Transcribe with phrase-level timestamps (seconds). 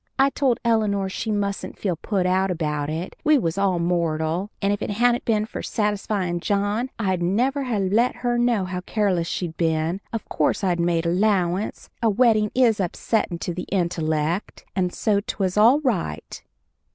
[0.17, 4.73] I told Eleanor she mustn't feel put out about it we was all mortal and
[4.73, 9.27] if it hadn't been for satisfyin' John I'd never have let her know how careless
[9.27, 14.91] she'd been of course I'd made allowance, a weddin' is upsettin' to the intellect and
[14.91, 16.41] so 'twas all right.